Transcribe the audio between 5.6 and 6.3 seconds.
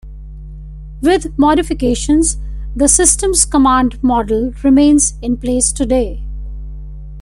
today.